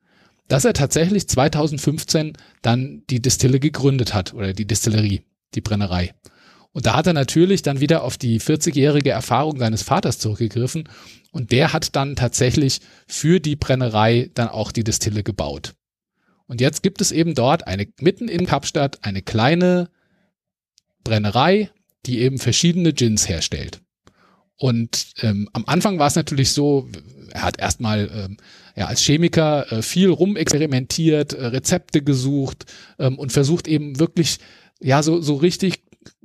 [0.49, 5.23] dass er tatsächlich 2015 dann die Distille gegründet hat oder die Distillerie,
[5.55, 6.13] die Brennerei.
[6.73, 10.89] Und da hat er natürlich dann wieder auf die 40-jährige Erfahrung seines Vaters zurückgegriffen
[11.33, 15.75] und der hat dann tatsächlich für die Brennerei dann auch die Distille gebaut.
[16.47, 19.89] Und jetzt gibt es eben dort eine, mitten in Kapstadt, eine kleine
[21.05, 21.71] Brennerei,
[22.07, 23.83] die eben verschiedene Gins herstellt.
[24.57, 26.89] Und ähm, am Anfang war es natürlich so,
[27.31, 28.37] er hat erstmal ähm,
[28.77, 32.67] ja, als Chemiker äh, viel rumexperimentiert, äh, Rezepte gesucht
[32.99, 34.39] ähm, und versucht eben wirklich
[34.81, 35.83] ja so, so richtig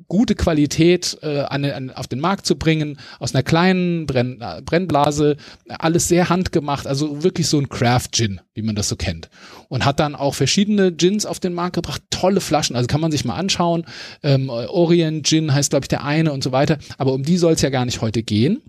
[0.07, 4.61] gute Qualität äh, an, an, auf den Markt zu bringen, aus einer kleinen Brenn, äh,
[4.61, 5.37] Brennblase,
[5.67, 9.29] alles sehr handgemacht, also wirklich so ein Craft-Gin, wie man das so kennt.
[9.67, 13.11] Und hat dann auch verschiedene Gins auf den Markt gebracht, tolle Flaschen, also kann man
[13.11, 13.85] sich mal anschauen.
[14.21, 16.77] Ähm, Orient Gin heißt, glaube ich, der eine und so weiter.
[16.97, 18.61] Aber um die soll es ja gar nicht heute gehen,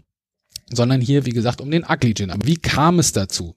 [0.71, 2.31] sondern hier, wie gesagt, um den Ugly Gin.
[2.31, 3.55] Aber wie kam es dazu?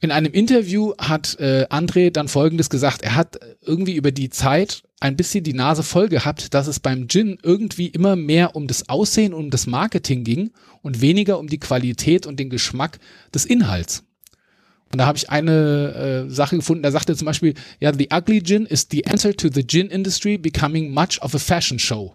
[0.00, 3.02] In einem Interview hat äh, André dann Folgendes gesagt.
[3.02, 7.08] Er hat irgendwie über die Zeit ein bisschen die Nase voll gehabt, dass es beim
[7.08, 10.50] Gin irgendwie immer mehr um das Aussehen und um das Marketing ging
[10.82, 12.98] und weniger um die Qualität und den Geschmack
[13.34, 14.04] des Inhalts.
[14.92, 18.42] Und da habe ich eine äh, Sache gefunden, da sagte zum Beispiel, ja, the ugly
[18.42, 22.14] gin is the answer to the gin industry becoming much of a fashion show.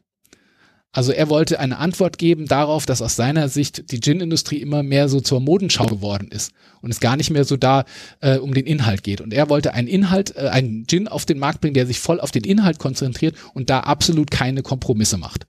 [0.91, 5.07] Also er wollte eine Antwort geben darauf, dass aus seiner Sicht die Gin-Industrie immer mehr
[5.07, 7.85] so zur Modenschau geworden ist und es gar nicht mehr so da
[8.21, 9.21] äh, um den Inhalt geht.
[9.21, 12.19] Und er wollte einen Inhalt, äh, einen Gin auf den Markt bringen, der sich voll
[12.19, 15.45] auf den Inhalt konzentriert und da absolut keine Kompromisse macht.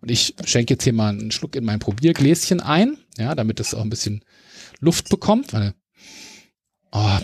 [0.00, 3.74] Und ich schenke jetzt hier mal einen Schluck in mein Probiergläschen ein, ja, damit es
[3.74, 4.24] auch ein bisschen
[4.80, 5.52] Luft bekommt.
[5.52, 5.74] Weil,
[6.92, 7.18] oh,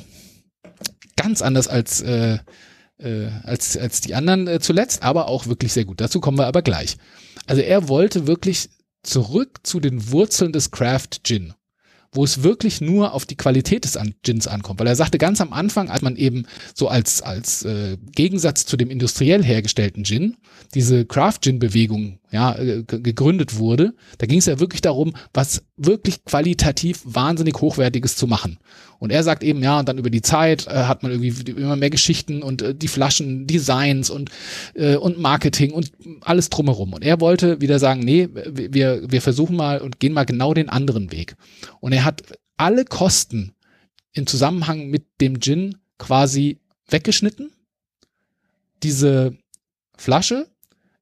[1.16, 2.38] ganz anders als äh,
[2.98, 6.00] äh, als, als die anderen äh, zuletzt, aber auch wirklich sehr gut.
[6.00, 6.96] Dazu kommen wir aber gleich.
[7.46, 8.70] Also er wollte wirklich
[9.02, 11.54] zurück zu den Wurzeln des Craft Gin
[12.14, 14.80] wo es wirklich nur auf die Qualität des Gins ankommt.
[14.80, 18.76] Weil er sagte ganz am Anfang, als man eben so als, als äh, Gegensatz zu
[18.76, 20.36] dem industriell hergestellten Gin,
[20.74, 27.00] diese Craft-Gin-Bewegung ja, äh, gegründet wurde, da ging es ja wirklich darum, was wirklich qualitativ
[27.04, 28.58] wahnsinnig Hochwertiges zu machen.
[28.98, 31.76] Und er sagt eben, ja, und dann über die Zeit äh, hat man irgendwie immer
[31.76, 34.30] mehr Geschichten und äh, die Flaschen, Designs und,
[34.74, 35.92] äh, und Marketing und
[36.22, 36.92] alles drumherum.
[36.92, 40.68] Und er wollte wieder sagen, nee, wir, wir versuchen mal und gehen mal genau den
[40.68, 41.36] anderen Weg.
[41.78, 42.22] Und er hat
[42.56, 43.52] alle Kosten
[44.12, 47.52] im Zusammenhang mit dem Gin quasi weggeschnitten.
[48.82, 49.36] Diese
[49.96, 50.48] Flasche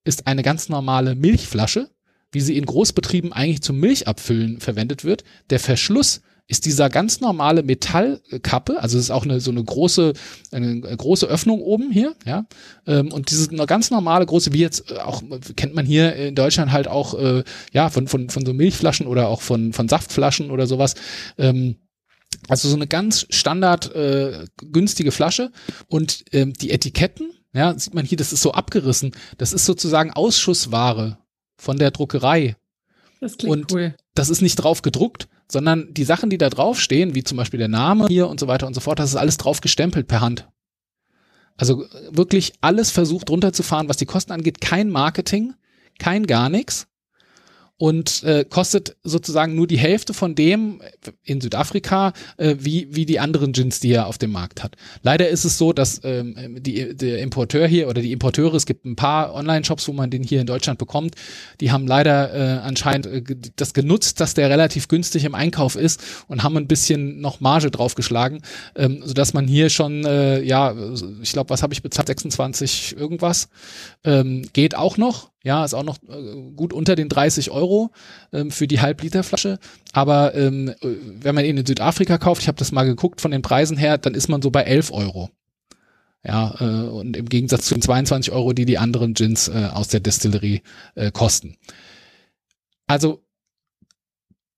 [0.04, 1.90] ist eine ganz normale Milchflasche,
[2.32, 5.24] wie sie in Großbetrieben eigentlich zum Milchabfüllen verwendet wird.
[5.50, 10.12] Der Verschluss ist dieser ganz normale Metallkappe, also es ist auch eine so eine große
[10.50, 12.46] eine große Öffnung oben hier, ja,
[12.86, 15.22] ähm, und diese ganz normale große, wie jetzt äh, auch
[15.56, 19.28] kennt man hier in Deutschland halt auch äh, ja von von von so Milchflaschen oder
[19.28, 20.94] auch von von Saftflaschen oder sowas.
[21.38, 21.76] Ähm,
[22.48, 25.52] also so eine ganz standard äh, günstige Flasche
[25.86, 29.12] und ähm, die Etiketten, ja, sieht man hier, das ist so abgerissen.
[29.38, 31.18] Das ist sozusagen Ausschussware
[31.56, 32.56] von der Druckerei.
[33.20, 33.94] Das klingt und cool.
[34.14, 37.68] das ist nicht drauf gedruckt, sondern die Sachen, die da draufstehen, wie zum Beispiel der
[37.68, 40.48] Name hier und so weiter und so fort, das ist alles drauf gestempelt per Hand.
[41.56, 44.60] Also wirklich alles versucht runterzufahren, was die Kosten angeht.
[44.60, 45.54] Kein Marketing,
[45.98, 46.88] kein gar nichts.
[47.82, 50.80] Und äh, kostet sozusagen nur die Hälfte von dem
[51.24, 54.76] in Südafrika, äh, wie, wie die anderen Gins, die er auf dem Markt hat.
[55.02, 58.84] Leider ist es so, dass ähm, die, der Importeur hier oder die Importeure, es gibt
[58.84, 61.16] ein paar Online-Shops, wo man den hier in Deutschland bekommt,
[61.60, 63.24] die haben leider äh, anscheinend äh,
[63.56, 67.72] das genutzt, dass der relativ günstig im Einkauf ist und haben ein bisschen noch Marge
[67.72, 68.42] draufgeschlagen,
[68.76, 70.72] ähm, sodass man hier schon, äh, ja,
[71.20, 73.48] ich glaube, was habe ich bezahlt, 26 irgendwas,
[74.04, 77.90] ähm, geht auch noch, ja, ist auch noch äh, gut unter den 30 Euro
[78.32, 79.58] ähm, für die Halbliterflasche.
[79.92, 80.74] Aber ähm, äh,
[81.20, 83.98] wenn man ihn in Südafrika kauft, ich habe das mal geguckt von den Preisen her,
[83.98, 85.30] dann ist man so bei 11 Euro.
[86.24, 89.88] Ja, äh, und im Gegensatz zu den 22 Euro, die die anderen Gins äh, aus
[89.88, 90.62] der Destillerie
[90.94, 91.56] äh, kosten.
[92.86, 93.24] Also,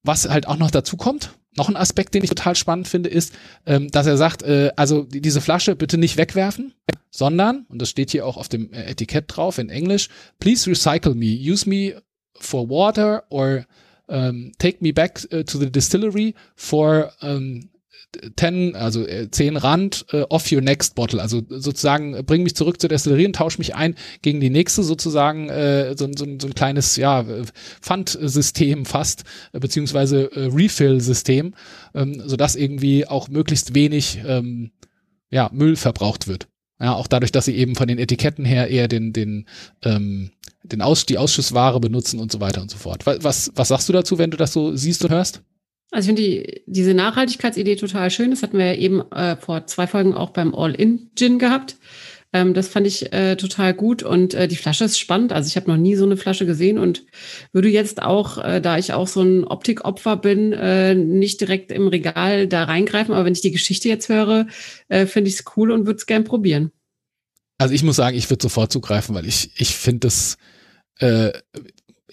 [0.03, 3.35] was halt auch noch dazu kommt, noch ein Aspekt, den ich total spannend finde, ist,
[3.67, 6.75] ähm, dass er sagt, äh, also diese Flasche bitte nicht wegwerfen,
[7.11, 10.09] sondern, und das steht hier auch auf dem äh, Etikett drauf in Englisch,
[10.41, 12.03] please recycle me, use me
[12.35, 13.67] for water or
[14.07, 17.71] um, take me back uh, to the distillery for um,
[18.37, 21.21] 10, also äh, 10 Rand äh, off your next bottle.
[21.21, 24.83] Also sozusagen äh, bring mich zurück zur Destillerie und tausch mich ein gegen die nächste
[24.83, 27.45] sozusagen äh, so, so, so ein kleines ja äh,
[27.81, 31.55] Pfandsystem fast, äh, beziehungsweise äh, Refill-System,
[31.95, 34.71] ähm, sodass irgendwie auch möglichst wenig ähm,
[35.31, 36.49] ja, Müll verbraucht wird.
[36.81, 39.47] Ja, auch dadurch, dass sie eben von den Etiketten her eher den, den,
[39.83, 40.33] ähm,
[40.65, 43.07] den Aus, die Ausschussware benutzen und so weiter und so fort.
[43.07, 45.43] Was, was sagst du dazu, wenn du das so siehst und hörst?
[45.95, 48.31] Also ich finde die, diese Nachhaltigkeitsidee total schön.
[48.31, 51.77] Das hatten wir ja eben äh, vor zwei Folgen auch beim All-In-Gin gehabt.
[52.33, 55.33] Ähm, das fand ich äh, total gut und äh, die Flasche ist spannend.
[55.33, 57.05] Also ich habe noch nie so eine Flasche gesehen und
[57.53, 61.87] würde jetzt auch, äh, da ich auch so ein Optikopfer bin, äh, nicht direkt im
[61.87, 63.15] Regal da reingreifen.
[63.15, 64.49] Aber wenn ich die Geschichte jetzt höre,
[64.89, 66.73] äh, finde ich es cool und würde es gern probieren.
[67.59, 70.39] Also ich muss sagen, ich würde sofort zugreifen, weil ich, ich finde das,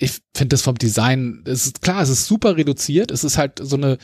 [0.02, 3.60] ich finde das vom Design, es ist klar, es ist super reduziert, es ist halt
[3.62, 4.00] so eine,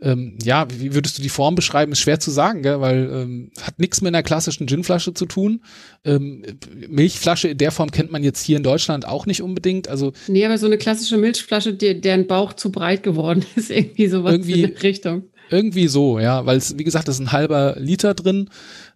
[0.00, 2.80] ähm, ja, wie würdest du die Form beschreiben, ist schwer zu sagen, gell?
[2.80, 5.62] weil ähm, hat nichts mit einer klassischen Ginflasche zu tun.
[6.04, 6.42] Ähm,
[6.88, 9.88] Milchflasche in der Form kennt man jetzt hier in Deutschland auch nicht unbedingt.
[9.88, 14.08] Also nee, aber so eine klassische Milchflasche, die, deren Bauch zu breit geworden ist, irgendwie
[14.08, 15.24] sowas irgendwie, in der Richtung.
[15.50, 18.48] Irgendwie so, ja, weil es, wie gesagt, ist ein halber Liter drin.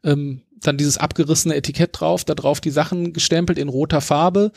[0.03, 4.53] Ähm, dann dieses abgerissene Etikett drauf, da drauf die Sachen gestempelt in roter Farbe.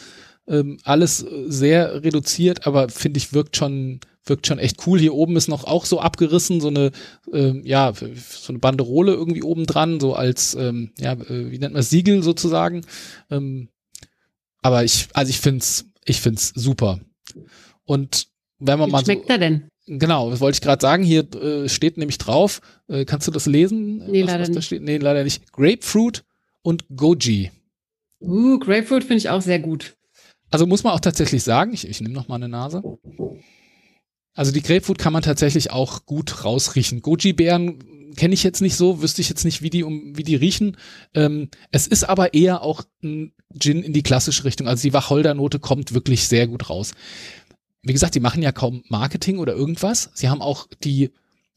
[0.50, 5.00] Ähm, alles sehr reduziert, aber finde ich wirkt schon wirkt schon echt cool.
[5.00, 6.92] Hier oben ist noch auch so abgerissen, so eine
[7.32, 11.74] ähm, ja so eine Banderole irgendwie oben dran, so als ähm, ja äh, wie nennt
[11.74, 12.86] man Siegel sozusagen.
[13.30, 13.70] Ähm,
[14.62, 17.00] aber ich also ich find's ich find's super.
[17.86, 18.28] Und
[18.60, 19.70] wenn man Wie mal schmeckt so, er denn?
[19.86, 21.04] Genau, das wollte ich gerade sagen.
[21.04, 22.62] Hier äh, steht nämlich drauf.
[22.88, 23.98] Äh, kannst du das lesen?
[24.10, 24.84] Nee, was, leider was nicht.
[24.84, 25.52] Nee, leider nicht.
[25.52, 26.24] Grapefruit
[26.62, 27.52] und Goji.
[28.22, 29.96] Uh, Grapefruit finde ich auch sehr gut.
[30.50, 32.82] Also muss man auch tatsächlich sagen, ich, ich nehme noch mal eine Nase.
[34.34, 37.02] Also die Grapefruit kann man tatsächlich auch gut rausriechen.
[37.02, 40.36] Goji-Beeren kenne ich jetzt nicht so, wüsste ich jetzt nicht, wie die, um, wie die
[40.36, 40.78] riechen.
[41.14, 44.68] Ähm, es ist aber eher auch ein Gin in die klassische Richtung.
[44.68, 46.94] Also die Wacholdernote kommt wirklich sehr gut raus.
[47.82, 50.12] Wie gesagt, die machen ja kaum Marketing oder irgendwas.
[50.14, 51.12] Sie haben auch die,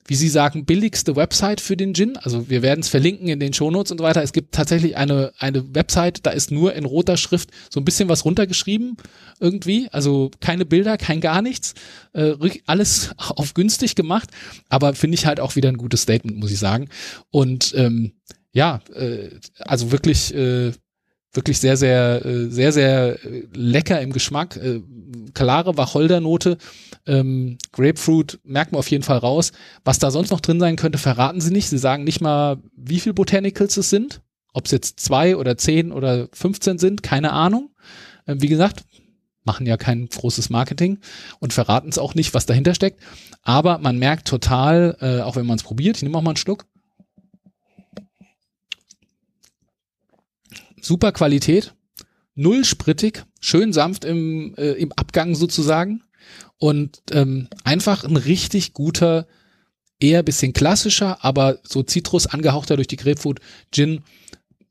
[0.07, 2.17] wie Sie sagen, billigste Website für den Gin.
[2.17, 4.23] Also wir werden es verlinken in den Shownotes und so weiter.
[4.23, 8.09] Es gibt tatsächlich eine, eine Website, da ist nur in roter Schrift so ein bisschen
[8.09, 8.97] was runtergeschrieben
[9.39, 9.89] irgendwie.
[9.93, 11.75] Also keine Bilder, kein gar nichts.
[12.15, 12.35] Äh,
[12.67, 14.31] alles auf günstig gemacht.
[14.69, 16.89] Aber finde ich halt auch wieder ein gutes Statement, muss ich sagen.
[17.31, 18.13] Und ähm,
[18.53, 20.73] ja, äh, also wirklich, äh,
[21.33, 24.57] wirklich sehr, sehr, äh, sehr, sehr äh, lecker im Geschmack.
[24.57, 24.81] Äh,
[25.35, 26.59] klare Wacholdernote.
[27.07, 29.53] Ähm, Grapefruit merkt man auf jeden Fall raus.
[29.85, 31.69] Was da sonst noch drin sein könnte, verraten sie nicht.
[31.69, 34.21] Sie sagen nicht mal, wie viel Botanicals es sind.
[34.53, 37.71] Ob es jetzt zwei oder zehn oder 15 sind, keine Ahnung.
[38.27, 38.85] Ähm, wie gesagt,
[39.45, 40.99] machen ja kein großes Marketing
[41.41, 43.01] und verraten es auch nicht, was dahinter steckt.
[43.43, 46.37] Aber man merkt total, äh, auch wenn man es probiert, ich nehme auch mal einen
[46.37, 46.67] Schluck.
[50.81, 51.75] Super Qualität,
[52.35, 56.03] null sprittig, schön sanft im, äh, im Abgang sozusagen
[56.63, 59.27] und ähm, einfach ein richtig guter,
[59.99, 63.41] eher bisschen klassischer, aber so Zitrus angehauchter durch die Grapefruit
[63.73, 64.03] Gin.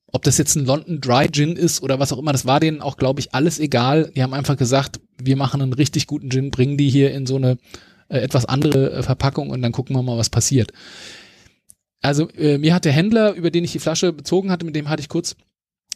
[0.07, 2.79] Ob das jetzt ein London Dry Gin ist oder was auch immer, das war denen
[2.79, 4.09] auch, glaube ich, alles egal.
[4.15, 7.35] Die haben einfach gesagt, wir machen einen richtig guten Gin, bringen die hier in so
[7.35, 7.57] eine
[8.07, 10.71] äh, etwas andere äh, Verpackung und dann gucken wir mal, was passiert.
[12.01, 14.87] Also äh, mir hat der Händler, über den ich die Flasche bezogen hatte, mit dem
[14.87, 15.35] hatte ich kurz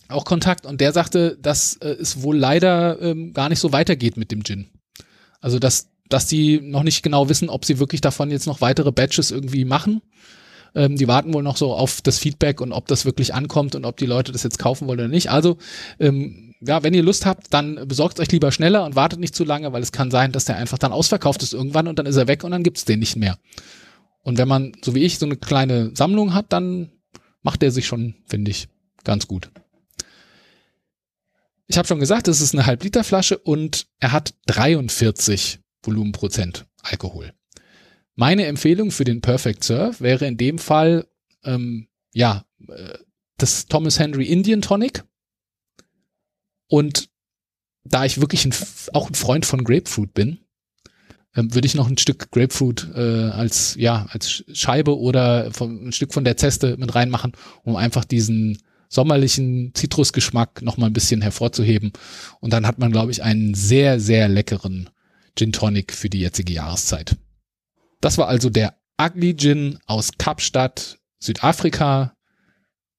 [0.10, 4.18] auch Kontakt und der sagte, dass äh, es wohl leider ähm, gar nicht so weitergeht
[4.18, 4.68] mit dem Gin.
[5.46, 8.92] Also dass dass die noch nicht genau wissen, ob sie wirklich davon jetzt noch weitere
[8.92, 10.02] Batches irgendwie machen.
[10.76, 13.86] Ähm, die warten wohl noch so auf das Feedback und ob das wirklich ankommt und
[13.86, 15.30] ob die Leute das jetzt kaufen wollen oder nicht.
[15.30, 15.58] Also
[16.00, 19.44] ähm, ja, wenn ihr Lust habt, dann besorgt euch lieber schneller und wartet nicht zu
[19.44, 22.18] lange, weil es kann sein, dass der einfach dann ausverkauft ist irgendwann und dann ist
[22.18, 23.38] er weg und dann gibt's den nicht mehr.
[24.24, 26.90] Und wenn man, so wie ich, so eine kleine Sammlung hat, dann
[27.44, 28.68] macht er sich schon, finde ich,
[29.04, 29.52] ganz gut.
[31.68, 37.34] Ich habe schon gesagt, es ist eine Halbliterflasche und er hat 43 Volumenprozent Alkohol.
[38.16, 41.08] Meine Empfehlung für den Perfect Serve wäre in dem Fall,
[41.44, 42.98] ähm, ja, äh,
[43.38, 45.04] das Thomas Henry Indian Tonic.
[46.68, 47.10] Und
[47.84, 48.54] da ich wirklich ein,
[48.94, 50.40] auch ein Freund von Grapefruit bin,
[51.36, 55.92] ähm, würde ich noch ein Stück Grapefruit äh, als ja als Scheibe oder vom, ein
[55.92, 61.22] Stück von der Zeste mit reinmachen, um einfach diesen sommerlichen Zitrusgeschmack noch mal ein bisschen
[61.22, 61.92] hervorzuheben.
[62.40, 64.90] Und dann hat man, glaube ich, einen sehr sehr leckeren
[65.38, 67.16] Gin Tonic für die jetzige Jahreszeit.
[68.02, 72.14] Das war also der Ugly Gin aus Kapstadt, Südafrika.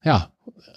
[0.04, 0.32] Ja,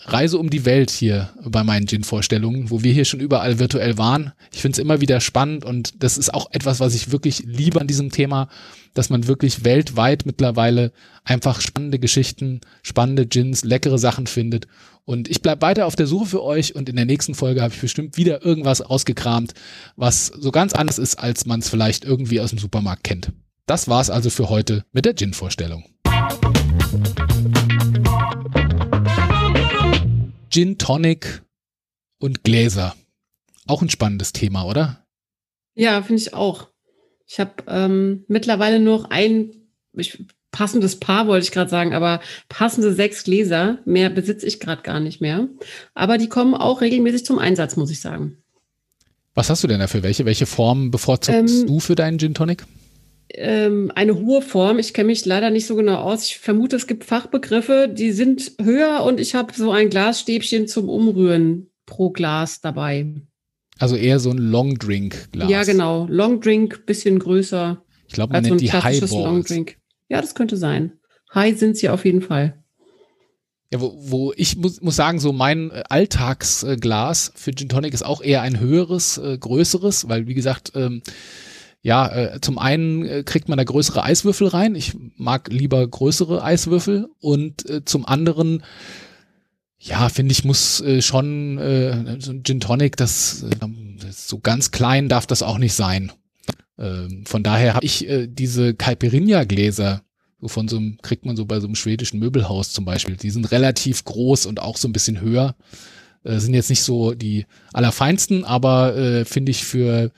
[0.05, 4.31] Reise um die Welt hier bei meinen Gin-Vorstellungen, wo wir hier schon überall virtuell waren.
[4.51, 7.79] Ich finde es immer wieder spannend und das ist auch etwas, was ich wirklich liebe
[7.79, 8.49] an diesem Thema,
[8.93, 10.91] dass man wirklich weltweit mittlerweile
[11.23, 14.67] einfach spannende Geschichten, spannende Gins, leckere Sachen findet.
[15.09, 17.73] Und ich bleibe weiter auf der Suche für euch und in der nächsten Folge habe
[17.73, 19.55] ich bestimmt wieder irgendwas ausgekramt,
[19.95, 23.31] was so ganz anders ist, als man es vielleicht irgendwie aus dem Supermarkt kennt.
[23.65, 25.83] Das war's also für heute mit der Gin-Vorstellung.
[30.51, 31.41] Gin Tonic
[32.19, 32.95] und Gläser.
[33.65, 35.07] Auch ein spannendes Thema, oder?
[35.73, 36.67] Ja, finde ich auch.
[37.25, 39.53] Ich habe ähm, mittlerweile noch ein
[39.93, 43.79] ich, passendes Paar, wollte ich gerade sagen, aber passende sechs Gläser.
[43.85, 45.47] Mehr besitze ich gerade gar nicht mehr.
[45.93, 48.37] Aber die kommen auch regelmäßig zum Einsatz, muss ich sagen.
[49.35, 50.03] Was hast du denn dafür?
[50.03, 52.65] Welche, welche Form bevorzugst ähm, du für deinen Gin Tonic?
[53.33, 54.79] ähm, eine hohe Form.
[54.79, 56.25] Ich kenne mich leider nicht so genau aus.
[56.25, 60.89] Ich vermute, es gibt Fachbegriffe, die sind höher und ich habe so ein Glasstäbchen zum
[60.89, 63.07] Umrühren pro Glas dabei.
[63.77, 65.49] Also eher so ein Long Drink Glas.
[65.49, 66.07] Ja, genau.
[66.09, 67.81] Long Drink, bisschen größer.
[68.07, 69.77] Ich glaube, man nennt so die Highballs.
[70.09, 70.99] Ja, das könnte sein.
[71.33, 72.61] High sind sie auf jeden Fall.
[73.71, 78.03] Ja, wo, wo ich muss, muss sagen, so mein äh, Alltagsglas für Gin Tonic ist
[78.03, 81.03] auch eher ein höheres, äh, größeres, weil wie gesagt, ähm,
[81.81, 84.75] ja, äh, zum einen äh, kriegt man da größere Eiswürfel rein.
[84.75, 87.09] Ich mag lieber größere Eiswürfel.
[87.19, 88.63] Und äh, zum anderen,
[89.77, 93.55] ja, finde ich, muss äh, schon äh, so ein Gin Tonic, das, äh,
[94.11, 96.11] so ganz klein darf das auch nicht sein.
[96.79, 100.01] Ähm, von daher habe ich äh, diese Caipirinha-Gläser,
[100.39, 103.17] so von so einem, kriegt man so bei so einem schwedischen Möbelhaus zum Beispiel.
[103.17, 105.55] Die sind relativ groß und auch so ein bisschen höher.
[106.23, 110.11] Äh, sind jetzt nicht so die allerfeinsten, aber äh, finde ich für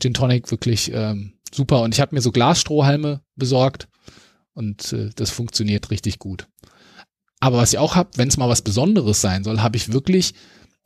[0.00, 1.82] Gin Tonic wirklich ähm, super.
[1.82, 3.88] Und ich habe mir so Glasstrohhalme besorgt
[4.54, 6.48] und äh, das funktioniert richtig gut.
[7.40, 10.34] Aber was ich auch habe, wenn es mal was Besonderes sein soll, habe ich wirklich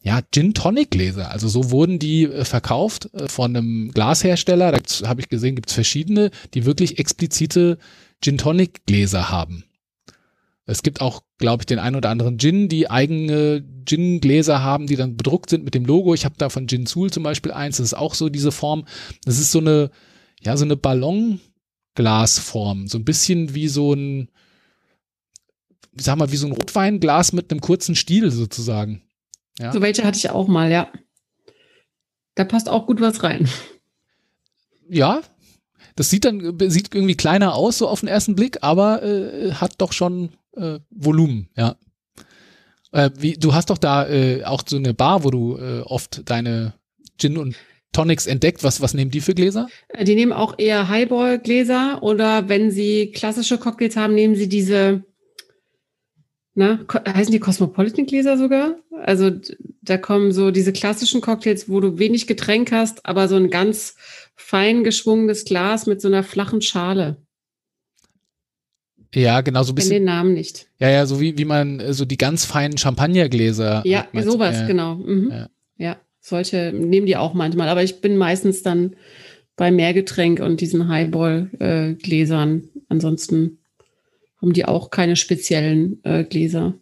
[0.02, 1.30] ja Gin Tonic Gläser.
[1.30, 4.72] Also so wurden die äh, verkauft äh, von einem Glashersteller.
[4.72, 7.78] Da habe ich gesehen, gibt es verschiedene, die wirklich explizite
[8.20, 9.64] Gin Tonic Gläser haben.
[10.64, 14.94] Es gibt auch, glaube ich, den ein oder anderen Gin, die eigene Gin-Gläser haben, die
[14.94, 16.14] dann bedruckt sind mit dem Logo.
[16.14, 18.84] Ich habe da von Gin Sul zum Beispiel eins, das ist auch so diese Form.
[19.24, 19.90] Das ist so eine,
[20.40, 22.86] ja, so eine Ballonglasform.
[22.86, 24.28] So ein bisschen wie so ein,
[25.96, 29.02] ich sag mal, wie so ein Rotweinglas mit einem kurzen Stiel sozusagen.
[29.58, 29.72] Ja.
[29.72, 30.90] So welche hatte ich auch mal, ja.
[32.34, 33.48] Da passt auch gut was rein.
[34.88, 35.22] Ja,
[35.96, 39.74] das sieht dann sieht irgendwie kleiner aus so auf den ersten Blick, aber äh, hat
[39.78, 41.76] doch schon äh, Volumen, ja.
[42.92, 46.28] Äh, wie, du hast doch da äh, auch so eine Bar, wo du äh, oft
[46.28, 46.74] deine
[47.18, 47.56] Gin und
[47.92, 48.64] Tonics entdeckt.
[48.64, 49.68] Was, was nehmen die für Gläser?
[49.88, 55.04] Äh, die nehmen auch eher Highball-Gläser oder wenn sie klassische Cocktails haben, nehmen sie diese,
[56.54, 58.76] na, heißen die Cosmopolitan-Gläser sogar?
[59.02, 59.30] Also
[59.80, 63.96] da kommen so diese klassischen Cocktails, wo du wenig Getränk hast, aber so ein ganz
[64.36, 67.16] fein geschwungenes Glas mit so einer flachen Schale.
[69.14, 69.92] Ja, genau, so ein bisschen.
[69.92, 70.68] Ich den Namen nicht.
[70.78, 73.82] Ja, ja, so wie, wie man äh, so die ganz feinen Champagnergläser.
[73.84, 74.96] Ja, hat, sowas, äh, genau.
[74.96, 75.30] Mhm.
[75.30, 75.48] Ja.
[75.76, 78.96] ja, solche nehmen die auch manchmal, aber ich bin meistens dann
[79.56, 82.62] bei Mehrgetränk und diesen Highball-Gläsern.
[82.62, 83.58] Äh, Ansonsten
[84.42, 86.74] haben die auch keine speziellen äh, Gläser.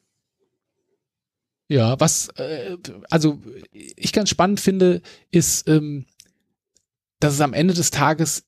[1.69, 2.77] Ja, was äh,
[3.11, 3.39] also
[3.73, 6.07] ich ganz spannend finde, ist, ähm,
[7.21, 8.45] dass es am Ende des Tages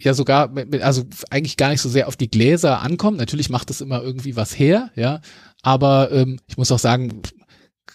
[0.00, 3.18] ja sogar, also eigentlich gar nicht so sehr auf die Gläser ankommt.
[3.18, 5.20] Natürlich macht es immer irgendwie was her, ja.
[5.62, 7.22] Aber ähm, ich muss auch sagen,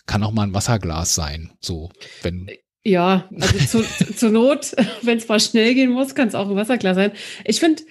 [0.05, 1.51] kann auch mal ein Wasserglas sein.
[1.61, 1.89] So,
[2.21, 2.49] wenn.
[2.83, 6.55] Ja, also zu, zur Not, wenn es mal schnell gehen muss, kann es auch ein
[6.55, 7.11] Wasserglas sein.
[7.43, 7.81] Ich finde,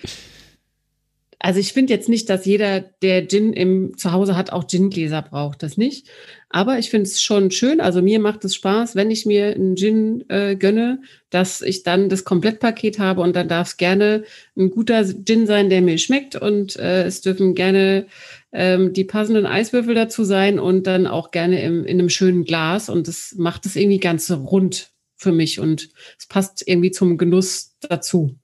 [1.44, 5.62] Also ich finde jetzt nicht, dass jeder, der Gin im Zuhause hat, auch Gingläser braucht.
[5.62, 6.08] Das nicht.
[6.48, 7.82] Aber ich finde es schon schön.
[7.82, 12.08] Also mir macht es Spaß, wenn ich mir einen Gin äh, gönne, dass ich dann
[12.08, 14.24] das Komplettpaket habe und dann darf es gerne
[14.56, 18.06] ein guter Gin sein, der mir schmeckt und äh, es dürfen gerne
[18.52, 22.88] ähm, die passenden Eiswürfel dazu sein und dann auch gerne im, in einem schönen Glas
[22.88, 27.76] und das macht es irgendwie ganz rund für mich und es passt irgendwie zum Genuss
[27.82, 28.34] dazu.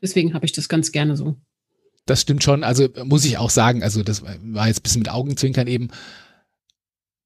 [0.00, 1.36] Deswegen habe ich das ganz gerne so.
[2.06, 2.62] Das stimmt schon.
[2.64, 5.88] Also muss ich auch sagen, also das war jetzt ein bisschen mit Augenzwinkern eben.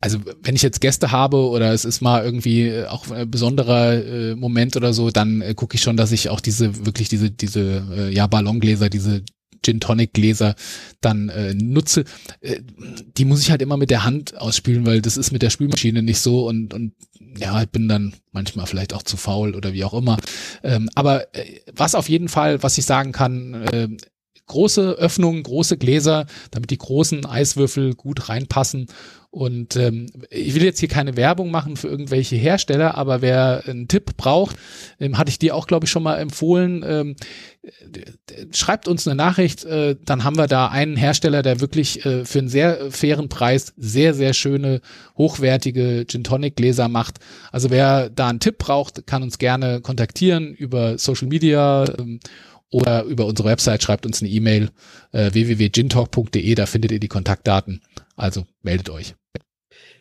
[0.03, 4.03] Also wenn ich jetzt Gäste habe oder es ist mal irgendwie äh, auch ein besonderer
[4.03, 7.31] äh, Moment oder so, dann äh, gucke ich schon, dass ich auch diese wirklich diese
[7.31, 9.23] diese äh, ja Ballongläser, diese
[9.63, 10.55] Gin Tonic Gläser
[11.03, 12.05] dann äh, nutze.
[12.41, 12.63] Äh,
[13.19, 16.03] die muss ich halt immer mit der Hand ausspülen, weil das ist mit der Spülmaschine
[16.03, 16.95] nicht so und und
[17.37, 20.17] ja, ich bin dann manchmal vielleicht auch zu faul oder wie auch immer.
[20.63, 23.89] Ähm, aber äh, was auf jeden Fall, was ich sagen kann, äh,
[24.51, 28.89] große Öffnungen, große Gläser, damit die großen Eiswürfel gut reinpassen.
[29.33, 33.87] Und ähm, ich will jetzt hier keine Werbung machen für irgendwelche Hersteller, aber wer einen
[33.87, 34.57] Tipp braucht,
[34.99, 37.17] ähm, hatte ich dir auch, glaube ich, schon mal empfohlen, ähm,
[38.51, 42.41] schreibt uns eine Nachricht, äh, dann haben wir da einen Hersteller, der wirklich äh, für
[42.41, 44.81] einen sehr fairen Preis sehr, sehr schöne,
[45.17, 47.19] hochwertige Gin Tonic Gläser macht.
[47.53, 51.85] Also wer da einen Tipp braucht, kann uns gerne kontaktieren über Social Media.
[51.99, 52.19] Ähm,
[52.71, 54.71] oder über unsere Website schreibt uns eine E-Mail
[55.13, 57.81] äh, www.gintalk.de, da findet ihr die Kontaktdaten.
[58.17, 59.15] Also meldet euch.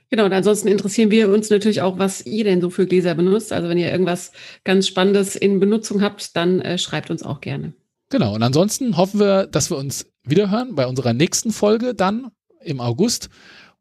[0.09, 3.53] Genau, und ansonsten interessieren wir uns natürlich auch, was ihr denn so für Gläser benutzt.
[3.53, 4.31] Also wenn ihr irgendwas
[4.63, 7.73] ganz Spannendes in Benutzung habt, dann äh, schreibt uns auch gerne.
[8.09, 12.81] Genau, und ansonsten hoffen wir, dass wir uns wiederhören bei unserer nächsten Folge dann im
[12.81, 13.29] August.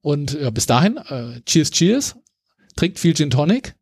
[0.03, 2.16] Und ja, bis dahin, äh, cheers, cheers.
[2.76, 3.74] Trinkt viel Gin Tonic.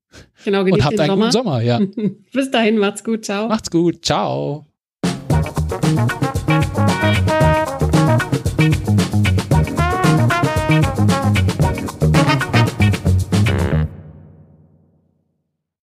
[0.44, 1.26] Genau, und habt einen Sommer.
[1.26, 1.80] guten Sommer, ja.
[2.32, 3.48] bis dahin, macht's gut, ciao.
[3.48, 4.66] Macht's gut, ciao.
[5.86, 6.35] Thank you.